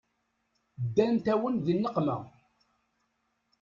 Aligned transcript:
Ddant-awen 0.85 1.55
di 1.65 1.73
nneqma. 1.75 2.17